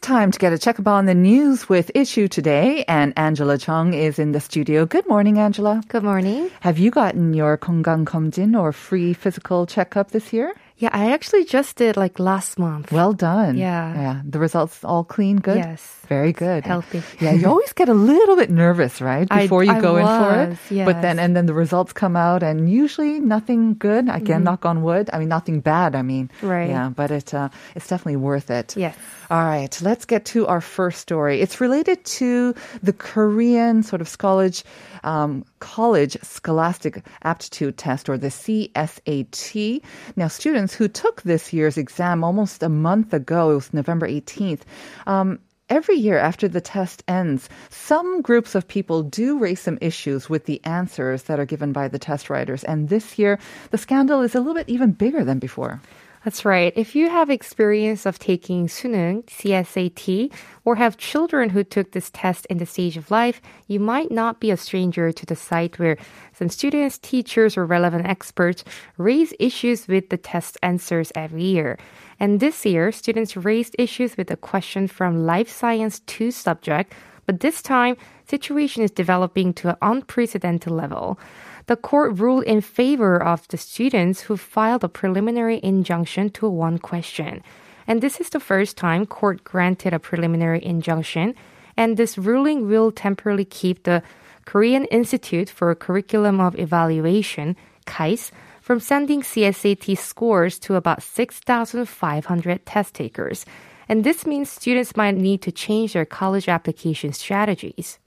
[0.00, 4.18] time to get a checkup on the news with Issue Today, and Angela Chung is
[4.18, 4.86] in the studio.
[4.86, 5.82] Good morning, Angela.
[5.88, 6.50] Good morning.
[6.60, 10.54] Have you gotten your 건강검진 or free physical checkup this year?
[10.81, 12.91] Yeah, I actually just did like last month.
[12.91, 13.55] Well done.
[13.55, 13.93] Yeah.
[13.93, 14.21] Yeah.
[14.25, 15.57] The results all clean, good?
[15.57, 15.79] Yes.
[16.09, 16.65] Very good.
[16.65, 17.03] Healthy.
[17.21, 19.27] Yeah, you always get a little bit nervous, right?
[19.31, 20.49] I- Before you I go in for it.
[20.49, 24.09] was, But then and then the results come out and usually nothing good.
[24.09, 25.09] Again, knock on wood.
[25.13, 26.27] I mean nothing bad, I mean.
[26.41, 26.49] Mm-hmm.
[26.49, 26.69] Right.
[26.69, 28.75] Yeah, but it uh, it's definitely worth it.
[28.75, 28.97] Yes.
[29.29, 31.39] All right, let's get to our first story.
[31.39, 34.65] It's related to the Korean sort of college,
[35.05, 39.81] um, college scholastic aptitude test or the CSAT.
[40.17, 44.61] Now, students who took this year's exam almost a month ago, it was November 18th.
[45.07, 45.39] Um,
[45.71, 50.43] Every year after the test ends, some groups of people do raise some issues with
[50.43, 52.65] the answers that are given by the test writers.
[52.65, 55.79] And this year, the scandal is a little bit even bigger than before.
[56.23, 56.71] That's right.
[56.75, 60.31] If you have experience of taking 수능, CSAT,
[60.65, 64.39] or have children who took this test in the stage of life, you might not
[64.39, 65.97] be a stranger to the site where
[66.33, 68.63] some students, teachers, or relevant experts
[68.99, 71.79] raise issues with the test answers every year.
[72.19, 76.93] And this year, students raised issues with a question from Life Science 2 subject,
[77.25, 81.17] but this time, situation is developing to an unprecedented level.
[81.67, 86.79] The court ruled in favor of the students who filed a preliminary injunction to one
[86.79, 87.43] question.
[87.87, 91.35] And this is the first time court granted a preliminary injunction,
[91.77, 94.03] and this ruling will temporarily keep the
[94.45, 97.55] Korean Institute for Curriculum of Evaluation,
[97.85, 98.31] KICE,
[98.61, 103.45] from sending CSAT scores to about 6,500 test takers.
[103.89, 107.99] And this means students might need to change their college application strategies.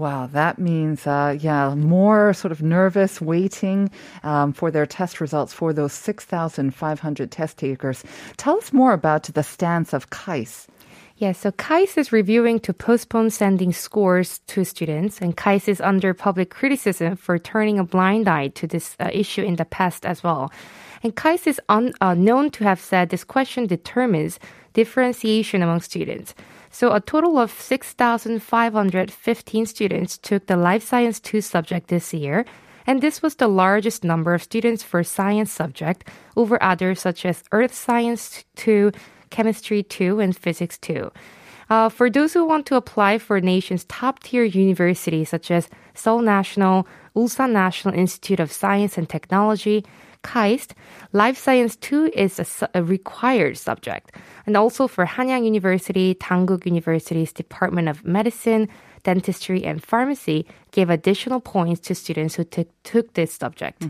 [0.00, 3.90] Wow, that means, uh, yeah, more sort of nervous waiting
[4.22, 8.02] um, for their test results for those 6,500 test takers.
[8.38, 10.68] Tell us more about the stance of KICE.
[11.18, 16.14] Yeah, so KICE is reviewing to postpone sending scores to students, and KICE is under
[16.14, 20.24] public criticism for turning a blind eye to this uh, issue in the past as
[20.24, 20.50] well.
[21.02, 24.38] And KICE is un, uh, known to have said this question determines
[24.72, 26.34] differentiation among students.
[26.70, 32.44] So a total of 6,515 students took the Life Science 2 subject this year,
[32.86, 37.42] and this was the largest number of students for science subject over others such as
[37.52, 38.92] Earth Science 2,
[39.30, 41.10] Chemistry 2, and Physics 2.
[41.70, 46.20] Uh, for those who want to apply for nation's top tier universities such as Seoul
[46.20, 49.84] National, Ulsan National Institute of Science and Technology,
[50.22, 50.72] KAIST,
[51.12, 54.12] Life Science 2 is a, su- a required subject.
[54.46, 58.68] And also for Hanyang University, Dankook University's Department of Medicine,
[59.02, 63.86] Dentistry, and Pharmacy gave additional points to students who took, took this subject.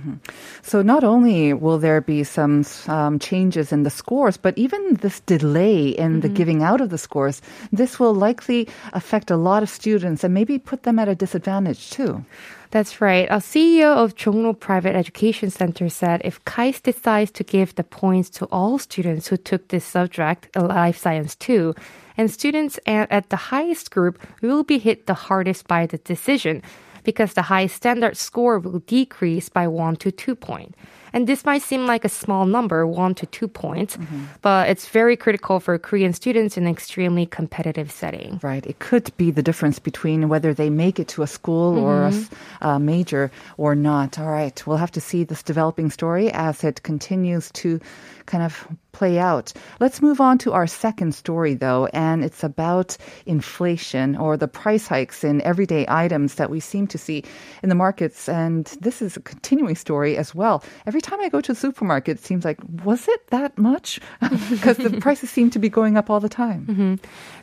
[0.63, 5.21] So not only will there be some um, changes in the scores, but even this
[5.21, 7.43] delay in the giving out of the scores,
[7.73, 11.91] this will likely affect a lot of students and maybe put them at a disadvantage
[11.91, 12.25] too.
[12.71, 13.27] That's right.
[13.29, 18.31] A CEO of Jongno Private Education Center said if KICE decides to give the points
[18.31, 21.75] to all students who took this subject, uh, Life Science 2,
[22.17, 26.63] and students at the highest group will be hit the hardest by the decision
[27.05, 30.77] because the high standard score will decrease by 1 to 2 points.
[31.13, 33.99] And this might seem like a small number, 1 to 2 points,
[34.43, 38.39] but it's very critical for Korean students in an extremely competitive setting.
[38.43, 38.65] Right.
[38.67, 42.13] It could be the difference between whether they make it to a school or a
[42.61, 44.19] uh, major or not.
[44.19, 44.65] All right.
[44.67, 47.81] We'll have to see this developing story as it continues to
[48.27, 49.53] kind of play out.
[49.79, 52.97] Let's move on to our second story, though, and it's about
[53.27, 57.25] inflation or the price hikes in everyday items that we seem to see
[57.63, 58.29] in the markets.
[58.29, 60.63] And this is a continuing story as well.
[60.87, 64.01] Every time I go to the supermarket, it seems like, was it that much?
[64.51, 66.67] Because the prices seem to be going up all the time.
[66.67, 66.95] Mm-hmm.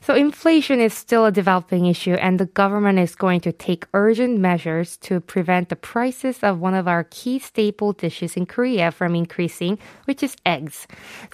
[0.01, 4.39] So inflation is still a developing issue and the government is going to take urgent
[4.39, 9.15] measures to prevent the prices of one of our key staple dishes in Korea from
[9.15, 10.87] increasing, which is eggs.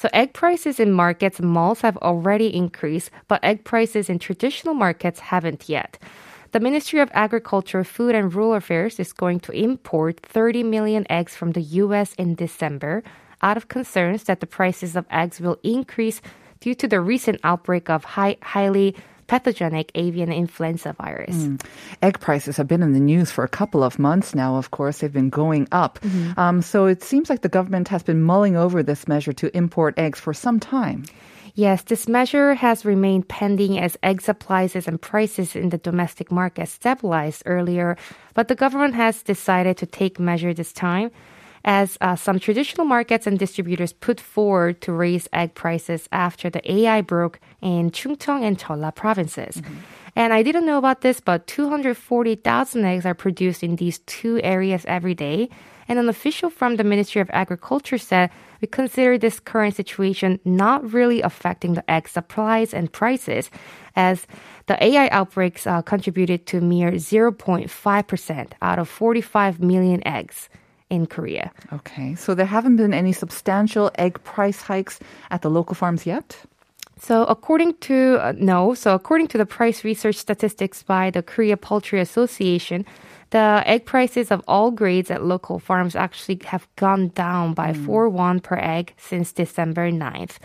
[0.03, 5.21] So egg prices in markets malls have already increased, but egg prices in traditional markets
[5.31, 5.97] haven't yet.
[6.51, 11.37] the Ministry of Agriculture, Food and Rural Affairs is going to import 30 million eggs
[11.37, 13.01] from the US in December
[13.41, 16.19] out of concerns that the prices of eggs will increase
[16.59, 18.97] due to the recent outbreak of high, highly
[19.33, 21.35] pathogenic avian influenza virus.
[21.35, 21.59] Mm.
[22.03, 24.99] Egg prices have been in the news for a couple of months now, of course.
[24.99, 25.97] They've been going up.
[26.01, 26.39] Mm-hmm.
[26.39, 29.97] Um, so it seems like the government has been mulling over this measure to import
[29.97, 31.05] eggs for some time.
[31.55, 36.69] Yes, this measure has remained pending as egg supplies and prices in the domestic market
[36.69, 37.97] stabilized earlier,
[38.35, 41.09] but the government has decided to take measure this time
[41.63, 46.71] as uh, some traditional markets and distributors put forward to raise egg prices after the
[46.71, 49.57] AI broke in Chungcheong and Jeolla provinces.
[49.57, 49.75] Mm-hmm.
[50.15, 54.85] And I didn't know about this, but 240,000 eggs are produced in these two areas
[54.87, 55.49] every day.
[55.87, 58.29] And an official from the Ministry of Agriculture said,
[58.61, 63.49] we consider this current situation not really affecting the egg supplies and prices,
[63.95, 64.25] as
[64.67, 70.47] the AI outbreaks uh, contributed to mere 0.5% out of 45 million eggs
[70.89, 71.51] in Korea.
[71.71, 74.99] Okay, so there haven't been any substantial egg price hikes
[75.31, 76.37] at the local farms yet?
[76.99, 81.57] So according to uh, no, so according to the price research statistics by the Korea
[81.57, 82.85] Poultry Association,
[83.31, 87.85] the egg prices of all grades at local farms actually have gone down by mm.
[87.85, 90.37] 4 won per egg since December 9th.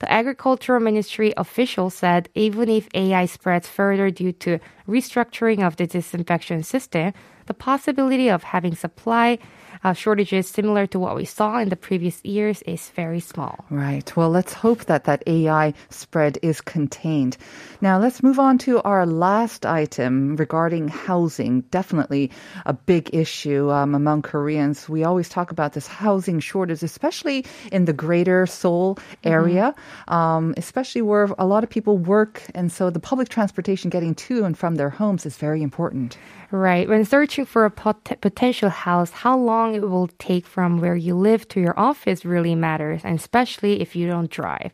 [0.00, 5.86] The Agricultural Ministry official said even if AI spreads further due to restructuring of the
[5.86, 7.14] disinfection system,
[7.46, 9.38] the possibility of having supply
[9.84, 13.64] uh, shortages similar to what we saw in the previous years is very small.
[13.70, 14.16] Right.
[14.16, 17.36] Well, let's hope that that AI spread is contained.
[17.80, 21.60] Now, let's move on to our last item regarding housing.
[21.70, 22.30] Definitely
[22.64, 24.88] a big issue um, among Koreans.
[24.88, 30.14] We always talk about this housing shortage, especially in the greater Seoul area, mm-hmm.
[30.14, 32.42] um, especially where a lot of people work.
[32.54, 36.16] And so the public transportation getting to and from their homes is very important.
[36.54, 36.88] Right.
[36.88, 41.16] When searching for a pot- potential house, how long it will take from where you
[41.16, 44.70] live to your office really matters, and especially if you don't drive.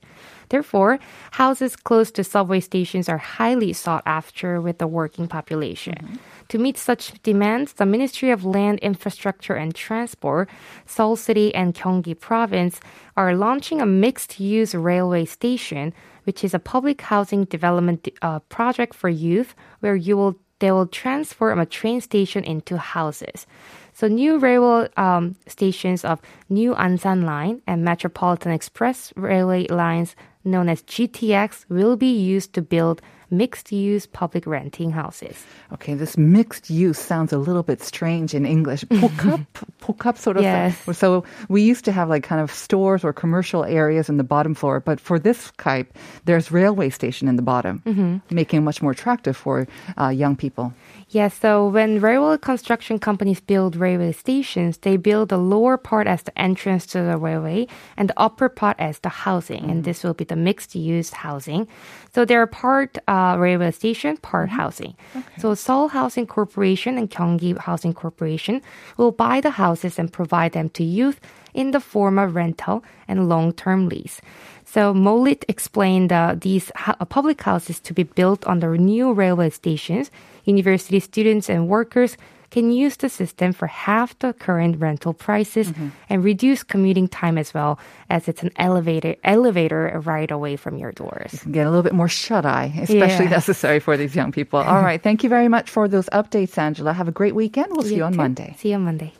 [0.50, 0.98] Therefore,
[1.30, 5.94] houses close to subway stations are highly sought after with the working population.
[5.94, 6.16] Mm-hmm.
[6.48, 10.50] To meet such demands, the Ministry of Land, Infrastructure and Transport,
[10.84, 12.78] Seoul City and Gyeonggi Province
[13.16, 15.94] are launching a mixed-use railway station,
[16.24, 20.86] which is a public housing development uh, project for youth where you will they will
[20.86, 23.46] transform a train station into houses.
[23.92, 30.14] So new railway um, stations of New Ansan Line and Metropolitan Express railway lines
[30.44, 35.44] known as GTX will be used to build mixed use public renting houses.
[35.72, 38.84] Okay, this mixed use sounds a little bit strange in English.
[38.84, 40.42] Pokeup, sort of.
[40.42, 40.76] Yes.
[40.76, 40.94] Thing.
[40.94, 44.54] So we used to have like kind of stores or commercial areas in the bottom
[44.54, 48.34] floor, but for this type, there's railway station in the bottom, mm-hmm.
[48.34, 49.66] making it much more attractive for
[49.98, 50.72] uh, young people.
[51.10, 56.06] Yes, yeah, so when railway construction companies build railway stations, they build the lower part
[56.06, 57.66] as the entrance to the railway
[57.96, 59.70] and the upper part as the housing, mm-hmm.
[59.70, 59.84] and mm.
[59.84, 61.66] this will be the mixed use housing.
[62.14, 62.98] So they're part.
[63.08, 64.60] Uh, railway station, part mm-hmm.
[64.60, 64.94] housing.
[65.16, 65.40] Okay.
[65.40, 68.62] So Seoul Housing Corporation and Gyeonggi Housing Corporation
[68.96, 71.20] will buy the houses and provide them to youth
[71.54, 74.20] in the form of rental and long-term lease.
[74.64, 79.50] So Molit explained uh, these ha- public houses to be built on the new railway
[79.50, 80.10] stations
[80.44, 82.16] university students and workers
[82.50, 85.88] can use the system for half the current rental prices mm-hmm.
[86.08, 90.92] and reduce commuting time as well as it's an elevator elevator right away from your
[90.92, 91.32] doors.
[91.32, 93.30] You can get a little bit more shut eye, especially yeah.
[93.30, 94.58] necessary for these young people.
[94.60, 96.92] All right, thank you very much for those updates, Angela.
[96.92, 97.68] Have a great weekend.
[97.70, 98.54] We'll see you, you on Monday.
[98.58, 99.12] See you on Monday.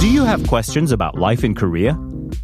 [0.00, 1.98] Do you have questions about life in Korea?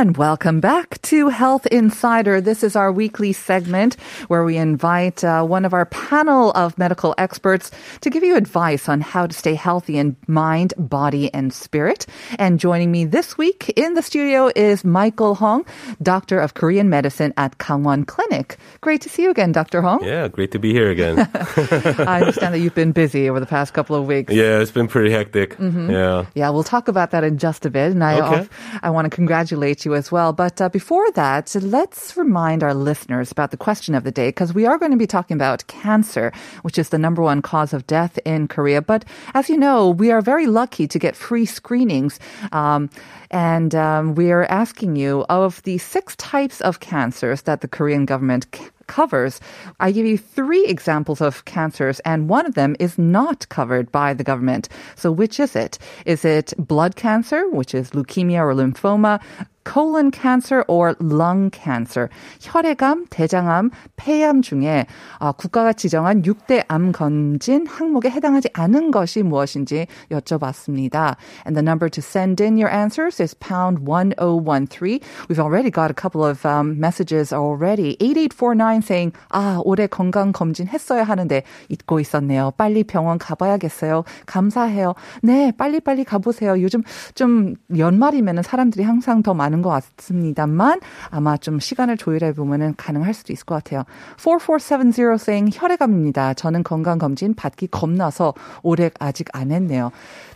[0.00, 2.40] And welcome back to Health Insider.
[2.40, 7.14] This is our weekly segment where we invite uh, one of our panel of medical
[7.18, 12.06] experts to give you advice on how to stay healthy in mind, body, and spirit.
[12.38, 15.66] And joining me this week in the studio is Michael Hong,
[16.00, 18.56] Doctor of Korean Medicine at Kangwon Clinic.
[18.80, 19.82] Great to see you again, Dr.
[19.82, 20.02] Hong.
[20.02, 21.18] Yeah, great to be here again.
[21.34, 24.32] I understand that you've been busy over the past couple of weeks.
[24.32, 25.58] Yeah, it's been pretty hectic.
[25.58, 25.90] Mm-hmm.
[25.90, 26.24] Yeah.
[26.34, 27.92] Yeah, we'll talk about that in just a bit.
[27.92, 28.48] And I, okay.
[28.82, 30.32] I want to congratulate you as well.
[30.32, 34.54] But uh, before that, let's remind our listeners about the question of the day because
[34.54, 36.32] we are going to be talking about cancer,
[36.62, 38.82] which is the number one cause of death in Korea.
[38.82, 39.04] But
[39.34, 42.18] as you know, we are very lucky to get free screenings.
[42.52, 42.90] Um,
[43.30, 48.04] and um, we are asking you of the six types of cancers that the Korean
[48.04, 49.40] government c- covers.
[49.78, 54.14] I give you three examples of cancers, and one of them is not covered by
[54.14, 54.68] the government.
[54.96, 55.78] So, which is it?
[56.06, 59.20] Is it blood cancer, which is leukemia or lymphoma?
[59.64, 62.08] Colon cancer or lung cancer,
[62.40, 64.86] 혈액암, 대장암, 폐암 중에
[65.18, 71.16] 어, 국가가 지정한 6대 암 검진 항목에 해당하지 않은 것이 무엇인지 여쭤봤습니다.
[71.46, 75.00] And the number to send in your answers is pound 1013.
[75.28, 77.96] We've already got a couple of um, messages already.
[78.00, 82.52] 8849 saying, 아, 올해 건강 검진 했어야 하는데 잊고 있었네요.
[82.56, 84.04] 빨리 병원 가봐야겠어요.
[84.26, 84.94] 감사해요.
[85.22, 86.60] 네, 빨리빨리 가보세요.
[86.62, 86.82] 요즘
[87.14, 90.80] 좀 연말이면은 사람들이 항상 더 많은 것 같습니다만
[91.10, 93.84] 아마 좀 시간을 조율해 보면은 가능할 수도 있을 것 같아요.
[94.16, 96.34] 4470 saying 혈액암입니다.
[96.34, 99.90] 저는 건강검진 받기 겁나서 올해 아직 안 했네요.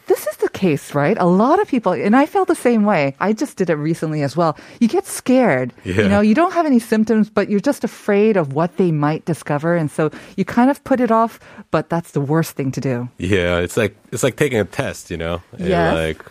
[0.07, 1.17] This is the case, right?
[1.19, 3.17] A lot of people, and I felt the same way.
[3.21, 4.57] I just did it recently as well.
[4.81, 5.73] You get scared.
[5.85, 6.03] Yeah.
[6.03, 9.25] You know, you don't have any symptoms, but you're just afraid of what they might
[9.25, 9.75] discover.
[9.75, 13.09] And so you kind of put it off, but that's the worst thing to do.
[13.19, 15.43] Yeah, it's like it's like taking a test, you know.
[15.59, 16.23] And Like,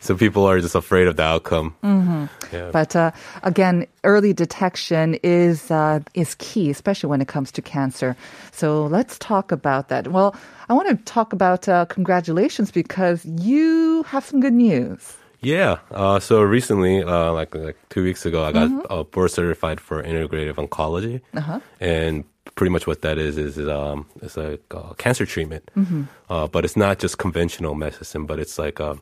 [0.00, 1.74] so people are just afraid of the outcome.
[1.82, 2.26] Mm-hmm.
[2.54, 2.70] Yeah.
[2.70, 3.10] But uh,
[3.42, 8.16] again, early detection is uh, is key, especially when it comes to cancer.
[8.52, 10.08] So let's talk about that.
[10.08, 10.34] Well,
[10.68, 15.16] I want to talk about uh, congratulations because you have some good news.
[15.40, 15.78] Yeah.
[15.90, 18.86] Uh, so recently, uh, like like two weeks ago, I got Mm-hmm.
[18.90, 21.58] uh, board certified for integrative oncology, Uh-huh.
[21.80, 26.02] and pretty much what that is is, is um it's like uh, cancer treatment, Mm-hmm.
[26.30, 28.94] uh, but it's not just conventional medicine, but it's like uh,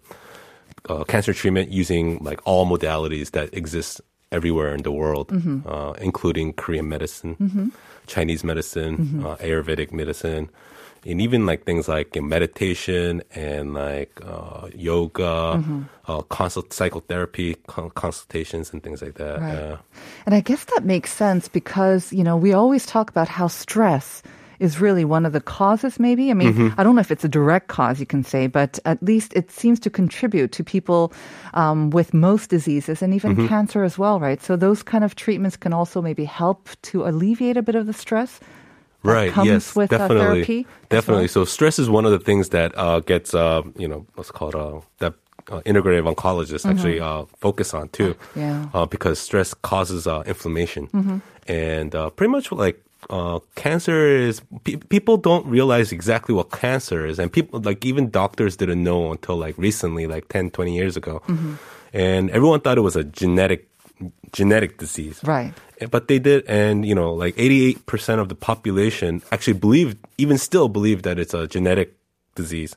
[1.09, 4.01] cancer treatment using like all modalities that exist
[4.33, 5.67] everywhere in the world, Mm-hmm.
[5.67, 7.73] uh, including Korean medicine,
[8.07, 9.27] Chinese medicine, Mm-hmm.
[9.27, 10.49] uh, Ayurvedic medicine,
[11.07, 15.83] and even like things like meditation and like uh, yoga, Mm-hmm.
[16.07, 19.41] uh, consult psychotherapy con- consultations and things like that.
[19.41, 19.79] Right.
[20.27, 24.23] And I guess that makes sense because, you know, we always talk about how stress
[24.61, 26.31] is really one of the causes, maybe.
[26.31, 26.81] I mean, Mm-hmm.
[26.81, 29.51] I don't know if it's a direct cause, you can say, but at least it
[29.51, 31.13] seems to contribute to people
[31.55, 33.31] um, with most diseases and Mm-hmm.
[33.33, 34.43] even cancer as well, right?
[34.43, 37.93] So those kind of treatments can also maybe help to alleviate a bit of the
[37.93, 38.39] stress.
[39.03, 41.45] that right comes yes with, uh, definitely definitely well?
[41.47, 44.53] so stress is one of the things that uh, gets uh, you know what's called
[44.55, 45.15] uh, that
[45.49, 48.41] uh, integrative oncologists actually uh, focus on too Mm-hmm.
[48.41, 48.53] Yeah.
[48.61, 48.77] Mm-hmm.
[48.77, 50.93] uh, because stress causes uh, inflammation
[51.49, 52.77] and uh, pretty much like
[53.09, 58.11] uh, cancer is pe- people don't realize exactly what cancer is and people like even
[58.11, 61.55] doctors didn't know until like recently like 10 20 years ago Mm-hmm.
[61.93, 63.69] and everyone thought it was a genetic
[64.33, 65.53] genetic disease Right.
[65.91, 70.69] but they did and you know like 88% of the population actually believe even still
[70.69, 71.95] believe that it's a genetic
[72.35, 72.77] disease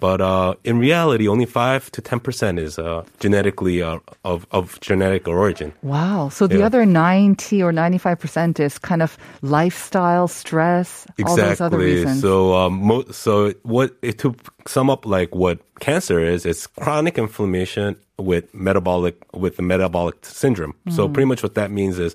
[0.00, 5.26] but uh, in reality only 5 to 10% is uh, genetically uh, of, of genetic
[5.28, 6.28] origin Wow.
[6.30, 6.66] So the Yeah.
[6.66, 12.20] other 90 or 95% is kind of lifestyle, stress, all those other exactly reasons.
[12.20, 14.34] so um, mo- so what it, to
[14.66, 20.74] sum up like what cancer is it's chronic inflammation with metabolic with the metabolic syndrome
[20.90, 21.12] so Mm.
[21.14, 22.14] pretty much what that means is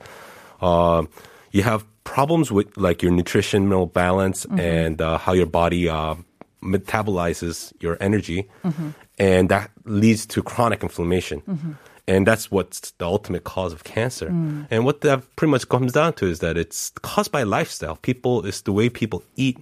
[0.61, 1.03] uh,
[1.51, 4.59] you have problems with like your nutritional balance Mm-hmm.
[4.59, 6.15] and uh, how your body uh,
[6.63, 8.89] metabolizes your energy, Mm-hmm.
[9.19, 11.41] and that leads to chronic inflammation.
[12.07, 14.27] And that's what's the ultimate cause of cancer.
[14.27, 14.67] Mm.
[14.69, 17.95] And what that pretty much comes down to is that it's caused by lifestyle.
[17.95, 19.57] People, it's the way people eat,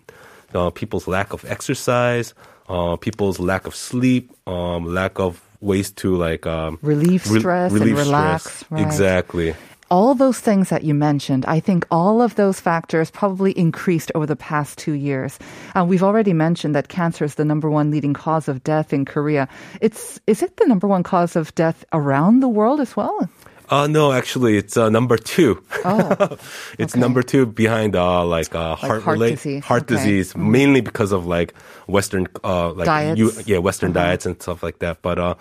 [0.56, 2.34] uh, people's lack of exercise,
[2.68, 7.80] uh, people's lack of sleep, um, lack of ways to like um, Relieve stress and
[7.80, 8.72] relieve relax, stress.
[8.72, 8.82] right.
[8.88, 9.54] Exactly.
[9.92, 14.26] All those things that you mentioned, I think all of those factors probably increased over
[14.26, 15.38] the past two years.
[15.76, 19.04] Uh, we've already mentioned that cancer is the number one leading cause of death in
[19.06, 19.50] Korea.
[19.82, 23.30] It's is it the number one cause of death around the world as well?
[23.70, 25.62] Uh, no, actually, it's uh, number two.
[25.86, 26.38] Oh,
[26.80, 27.00] it's okay.
[27.00, 29.96] number two behind uh, like uh, heart heart relate- disease, heart okay.
[29.96, 30.04] Mm-hmm.
[30.04, 31.54] disease, mainly because of like
[31.88, 33.22] Western uh, like Diets.
[33.22, 33.44] Uh-huh.
[33.46, 35.02] yeah Western diets and stuff like that.
[35.02, 35.36] But uh,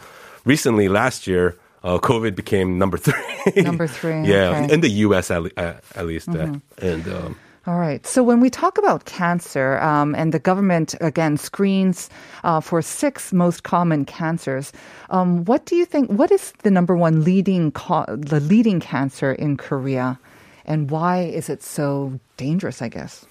[0.44, 3.62] recently, last year, uh, COVID became number three.
[3.62, 4.74] Number three, yeah, okay.
[4.74, 5.30] in the U.S.
[5.30, 7.06] at, uh, at least, uh, and.
[7.08, 8.00] Um, All right.
[8.06, 12.08] So when we talk about cancer, um, and the government again screens
[12.42, 14.72] uh, for six most common cancers,
[15.10, 16.08] um, what do you think?
[16.10, 20.18] What is the number one leading co- the leading cancer in Korea,
[20.64, 22.80] and why is it so dangerous?
[22.80, 23.26] I guess.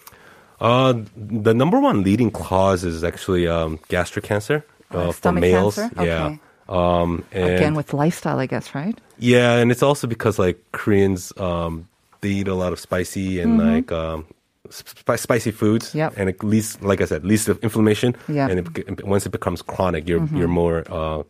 [0.61, 4.63] Uh, the number one leading cause is actually um, gastric cancer
[4.93, 5.75] uh, Uh, for males.
[5.75, 6.05] cancer?
[6.05, 6.25] Yeah.
[6.25, 6.39] Okay.
[6.69, 8.97] Um, and Again, with lifestyle, I guess, right?
[9.17, 11.87] yeah, and it's also because like Koreans, um,
[12.21, 14.25] they eat a lot of spicy and like um,
[14.69, 15.89] sp- spicy foods.
[15.89, 15.97] Mm-hmm.
[15.97, 16.13] Yep.
[16.17, 18.15] And it leads, like I said, leads to inflammation.
[18.27, 18.49] Yeah.
[18.49, 18.85] Mm-hmm.
[18.85, 21.23] And it, once it becomes chronic, you're you're more uh,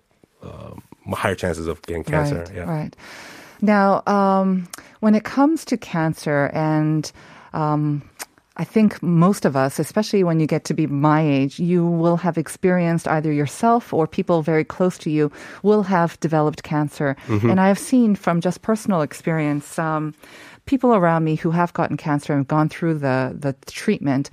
[0.44, 0.74] uh,
[1.14, 2.40] higher chances of getting cancer.
[2.40, 2.64] Right, yeah.
[2.64, 2.96] right.
[3.62, 4.68] Now, um,
[5.00, 7.12] when it comes to cancer, and
[7.54, 8.02] um,
[8.60, 12.18] I think most of us, especially when you get to be my age, you will
[12.18, 15.32] have experienced either yourself or people very close to you
[15.64, 17.16] will have developed cancer.
[17.50, 20.14] And I have seen from just personal experience, um,
[20.66, 24.30] people around me who have gotten cancer and gone through the the treatment.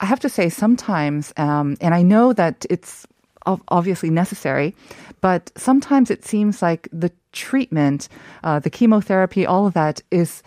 [0.00, 3.06] I have to say, sometimes, um, and I know that it's
[3.46, 4.74] obviously necessary,
[5.20, 8.08] but sometimes it seems like the treatment,
[8.42, 10.42] uh, the chemotherapy, all of that is.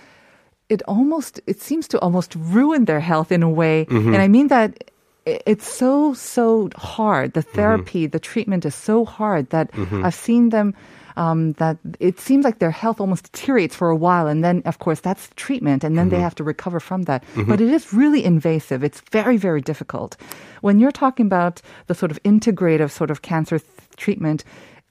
[0.70, 4.14] It almost it seems to almost ruin their health in a way, mm-hmm.
[4.14, 4.92] and I mean that
[5.26, 7.34] it's so so hard.
[7.34, 7.56] The mm-hmm.
[7.56, 10.04] therapy, the treatment is so hard that mm-hmm.
[10.06, 10.74] I've seen them.
[11.18, 14.78] Um, that it seems like their health almost deteriorates for a while, and then of
[14.78, 17.24] course that's treatment, and then they have to recover from that.
[17.48, 18.84] But it is really invasive.
[18.84, 20.16] It's very very difficult.
[20.62, 24.44] When you're talking about the sort of integrative sort of cancer th- treatment,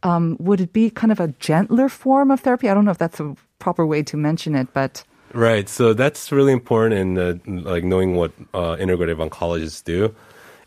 [0.03, 2.69] um, would it be kind of a gentler form of therapy?
[2.69, 5.05] I don't know if that's a proper way to mention it, but
[5.37, 5.69] Right.
[5.69, 10.15] So that's really important in uh, like knowing what uh, integrative oncologists do,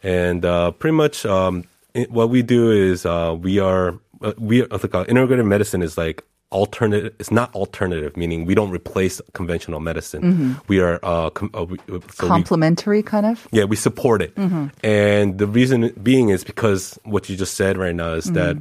[0.03, 1.63] and uh, pretty much um,
[1.95, 5.81] it, what we do is uh, we are uh, we are, like uh, integrative medicine
[5.81, 7.13] is like alternative.
[7.19, 10.57] It's not alternative, meaning we don't replace conventional medicine.
[10.67, 13.47] We are uh, com- uh, we, so we- complementary kind of.
[13.51, 14.33] yeah, we support it.
[14.83, 18.57] And the reason being is because what you just said right now is that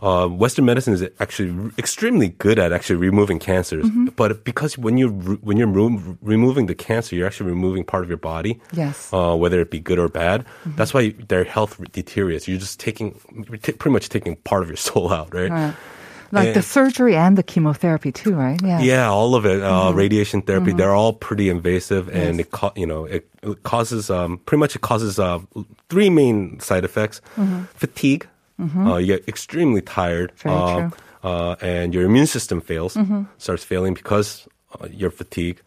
[0.00, 3.88] uh, Western medicine is actually extremely good at actually removing cancers.
[4.16, 8.04] But because when you're re- when you're remo- removing the cancer, you're actually removing part
[8.04, 8.60] of your body.
[8.72, 9.10] Yes.
[9.12, 10.44] Uh, whether it be good or bad.
[10.64, 12.46] That's why their health deteriorates.
[12.46, 13.18] You're just taking,
[13.62, 15.50] t- pretty much taking part of your soul out, right?
[15.50, 15.74] Right.
[16.30, 18.60] Like the surgery and the chemotherapy too, right?
[18.62, 18.80] Yeah.
[18.80, 19.62] Yeah, all of it.
[19.62, 24.10] Uh, Radiation therapy, they're all pretty invasive, and it co- you know it, it causes
[24.10, 25.38] um, pretty much it causes uh,
[25.88, 27.22] three main side effects:
[27.74, 28.28] fatigue.
[28.58, 30.90] Uh, you get extremely tired, uh,
[31.22, 32.96] uh, and your immune system fails,
[33.38, 34.48] starts failing because
[34.80, 35.62] uh, you're fatigued.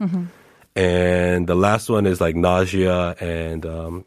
[0.76, 4.06] And the last one is like nausea and um,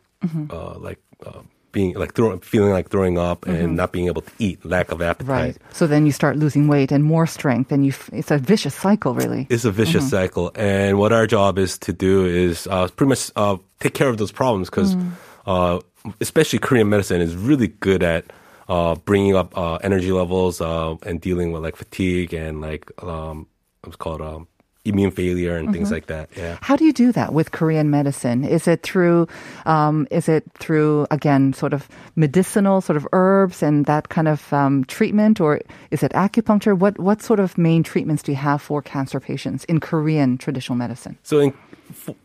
[0.50, 1.40] uh, like uh,
[1.72, 5.02] being like throw, feeling like throwing up and not being able to eat, lack of
[5.02, 5.28] appetite.
[5.28, 5.56] Right.
[5.72, 7.90] So then you start losing weight and more strength, and you.
[7.90, 9.46] F- it's a vicious cycle, really.
[9.50, 10.10] It's a vicious Mm-hmm.
[10.10, 14.08] cycle, and what our job is to do is uh, pretty much uh, take care
[14.08, 15.10] of those problems because, Mm.
[15.46, 15.80] uh,
[16.20, 18.24] especially Korean medicine is really good at
[18.68, 23.46] uh, bringing up uh, energy levels uh, and dealing with like fatigue and like um,
[23.82, 24.48] what's called um,
[24.86, 25.94] immune failure and things Mm-hmm.
[25.94, 26.28] like that.
[26.36, 26.58] Yeah.
[26.60, 28.44] How do you do that with Korean medicine?
[28.44, 29.28] Is it through,
[29.64, 34.52] um, is it through again, sort of medicinal, sort of herbs and that kind of
[34.52, 36.76] um, treatment, or is it acupuncture?
[36.76, 40.76] What what sort of main treatments do you have for cancer patients in Korean traditional
[40.76, 41.16] medicine?
[41.22, 41.54] So in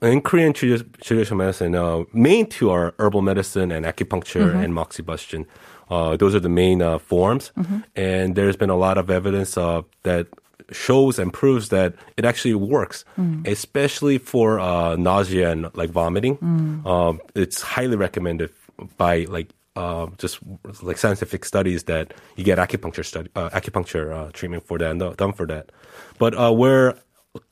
[0.02, 5.46] in Korean tradi- traditional medicine, uh, main two are herbal medicine and acupuncture and moxibustion.
[5.90, 7.52] Uh, those are the main uh, forms,
[7.96, 10.28] and there's been a lot of evidence uh, that
[10.72, 13.04] shows and proves that it actually works,
[13.46, 16.38] especially for uh, nausea and like vomiting.
[16.86, 18.52] Um, it's highly recommended
[18.98, 20.40] by like uh, just
[20.84, 25.18] like scientific studies that you get acupuncture study, uh, acupuncture uh, treatment for that, and
[25.18, 25.72] done for that.
[26.20, 26.98] But uh, where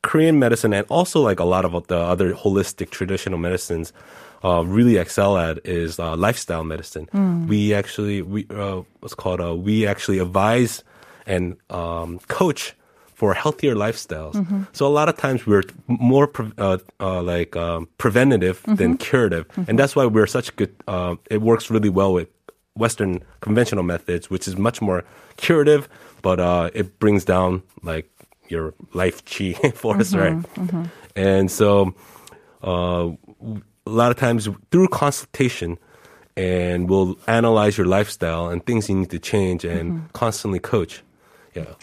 [0.04, 3.94] Korean medicine and also like a lot of the other holistic traditional medicines
[4.44, 7.08] uh, really excel at is uh, lifestyle medicine.
[7.48, 10.84] We actually we uh, what's called uh, we actually advise
[11.26, 12.74] and um, coach
[13.16, 14.36] for healthier lifestyles.
[14.74, 19.46] So a lot of times we're more pre- uh, uh, like um, preventative than curative,
[19.68, 20.74] and that's why we're such good.
[20.88, 22.28] Uh, it works really well with
[22.76, 25.04] Western conventional methods, which is much more
[25.38, 25.90] curative,
[26.22, 28.08] but uh, it brings down like
[28.50, 30.38] your life chi force, right?
[31.16, 31.96] And so
[32.62, 33.10] uh,
[33.88, 35.78] a lot of times through consultation,
[36.36, 40.08] and we'll analyze your lifestyle and things you need to change, and mm-hmm.
[40.14, 41.04] constantly coach.
[41.54, 41.74] Yeah.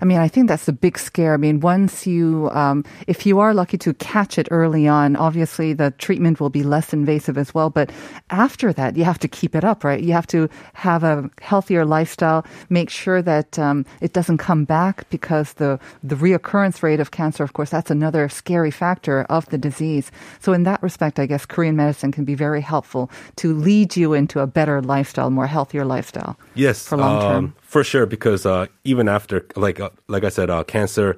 [0.00, 1.34] I mean, I think that's the big scare.
[1.34, 5.72] I mean, once you, um, if you are lucky to catch it early on, obviously
[5.72, 7.70] the treatment will be less invasive as well.
[7.70, 7.90] But
[8.30, 10.02] after that, you have to keep it up, right?
[10.02, 15.08] You have to have a healthier lifestyle, make sure that um, it doesn't come back
[15.10, 19.58] because the the reoccurrence rate of cancer, of course, that's another scary factor of the
[19.58, 20.10] disease.
[20.40, 24.12] So in that respect, I guess Korean medicine can be very helpful to lead you
[24.14, 26.36] into a better lifestyle, more healthier lifestyle.
[26.54, 27.44] Yes, For long term.
[27.46, 28.06] um, for sure.
[28.06, 31.08] Because uh, even after, like, uh, like I said, uh, cancer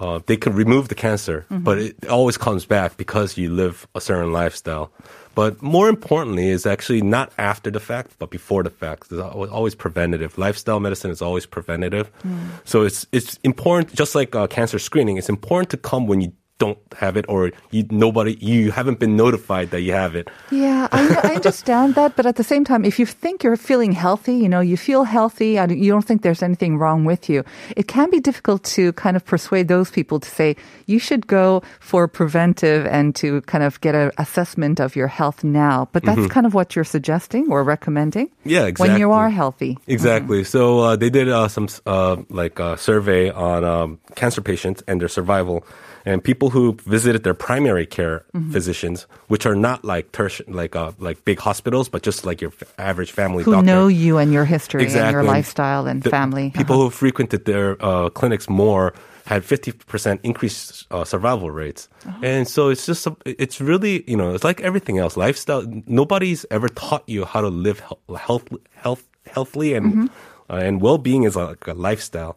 [0.00, 1.64] uh, they can remove the cancer, Mm-hmm.
[1.64, 4.86] but it always comes back because you live a certain lifestyle.
[5.34, 9.12] But more importantly, is actually not after the fact, but before the fact.
[9.12, 9.20] It's
[9.58, 10.30] always preventative.
[10.38, 12.10] Lifestyle medicine is always preventative.
[12.24, 12.48] Mm.
[12.64, 15.18] So it's it's important, just like uh, cancer screening.
[15.18, 19.16] It's important to come when you don't have it or you nobody you haven't been
[19.16, 20.30] notified that you have it.
[20.52, 23.90] Yeah, I, I understand that, but at the same time, if you think you're feeling
[23.90, 27.42] healthy, you know, you feel healthy, and you don't think there's anything wrong with you,
[27.74, 30.54] it can be difficult to kind of persuade those people to say
[30.86, 35.42] you should go for preventive and to kind of get an assessment of your health
[35.42, 35.88] now.
[35.92, 38.28] But that's kind of what you're suggesting or recommending.
[38.28, 38.48] Mm-hmm.
[38.48, 39.78] Yeah, When you are healthy.
[39.86, 40.44] Exactly.
[40.44, 45.00] So uh, they did uh, some uh, like uh, survey on um, cancer patients and
[45.00, 45.64] their survival,
[46.04, 48.52] and people who visited their primary care Mm-hmm.
[48.52, 52.52] physicians, which are not like tertiary, like uh, like big hospitals, but just like your
[52.78, 53.66] average family Who doctor.
[53.66, 56.50] know you and your history and your lifestyle and family.
[56.54, 56.84] People Uh-huh.
[56.84, 58.92] who frequented their uh, clinics more
[59.26, 61.88] had 50% increased uh, survival rates.
[62.06, 62.14] Oh.
[62.22, 65.16] And so it's just, it's really, you know, it's like everything else.
[65.16, 70.06] Lifestyle, nobody's ever taught you how to live health, health, health healthily and, Mm-hmm.
[70.50, 72.34] uh, and well-being is like a lifestyle.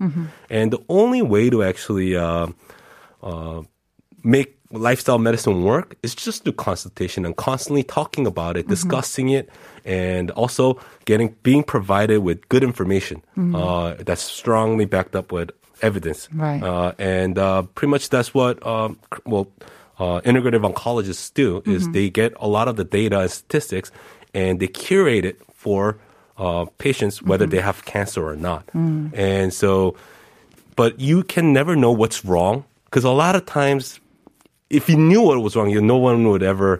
[0.50, 2.48] And the only way to actually, uh,
[3.24, 3.64] uh,
[4.24, 9.50] make lifestyle medicine work is just through consultation and constantly talking about it, discussing it,
[9.86, 13.22] and also getting being provided with good information
[13.56, 16.28] uh, that's strongly backed up with evidence.
[16.34, 16.62] Right.
[16.64, 19.48] Uh, and uh, pretty much that's what um, well
[20.00, 23.92] uh, integrative oncologists do is they get a lot of the data and statistics
[24.34, 25.98] and they curate it for
[26.38, 28.68] uh, patients whether they have cancer or not.
[29.14, 29.96] And so
[30.76, 34.00] but you can never know what's wrong because a lot of times
[34.70, 36.80] if you knew what was wrong you no one would ever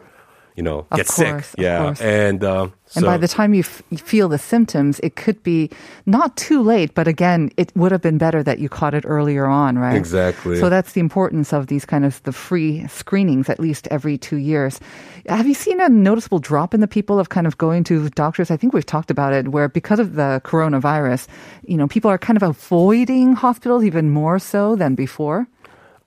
[0.56, 3.82] you know Of get course, sick yeah and uh, And by the time you, f-
[3.90, 5.72] you feel the symptoms, it could be
[6.06, 9.50] not too late, but again, it would have been better that you caught it earlier
[9.50, 9.98] on, right?
[9.98, 10.60] Exactly.
[10.60, 14.38] So that's the importance of these kind of the free screenings at least every two
[14.38, 14.80] years.
[15.26, 18.52] Have you seen a noticeable drop in the people of kind of going to doctors?
[18.52, 21.26] I think we've talked about it where because of the coronavirus,
[21.66, 25.48] you know, people are kind of avoiding hospitals even more so than before.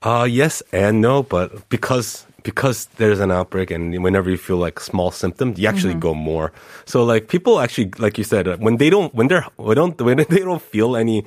[0.07, 4.79] Uh, yes and no, but because because there's an outbreak and whenever you feel like
[4.79, 6.07] small symptoms, you actually Mm-hmm.
[6.07, 6.53] go more.
[6.85, 10.23] So like people actually, like you said, when they don't when they're when don't when
[10.31, 11.25] they don't feel any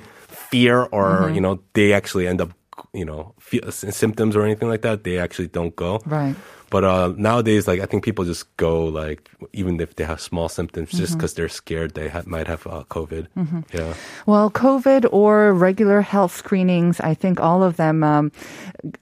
[0.49, 1.35] fear or Mm-hmm.
[1.35, 2.49] you know they actually end up
[2.93, 6.01] you know feel, symptoms or anything like that, they actually don't go.
[6.09, 6.33] Right.
[6.71, 10.47] But uh, nowadays, like I think people just go like even if they have small
[10.49, 11.03] symptoms, Mm-hmm.
[11.03, 13.27] just because they're scared they ha- might have uh, COVID.
[13.75, 13.93] Yeah.
[14.25, 18.31] Well, COVID or regular health screenings, I think all of them, um,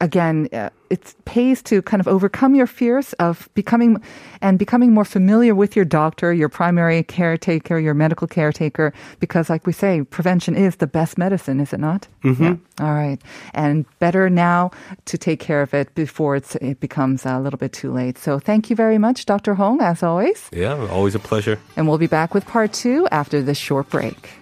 [0.01, 4.01] again, uh, it pays to kind of overcome your fears of becoming
[4.41, 9.67] and becoming more familiar with your doctor, your primary caretaker, your medical caretaker, because, like
[9.67, 12.07] we say, prevention is the best medicine, is it not?
[12.23, 12.43] Mm-hmm.
[12.43, 12.55] Yeah.
[12.81, 13.21] All right.
[13.53, 14.71] And better now
[15.05, 18.17] to take care of it before it's, it becomes a little bit too late.
[18.17, 19.53] So thank you very much, Dr.
[19.55, 20.49] Hong, as always.
[20.51, 21.59] Yeah, always a pleasure.
[21.75, 24.38] And we'll be back with part two after this short break.